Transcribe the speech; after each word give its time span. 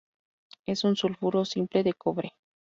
Es 0.65 0.83
un 0.83 0.95
sulfuro 0.95 1.45
simple 1.45 1.83
de 1.83 1.93
cobre. 1.93 2.33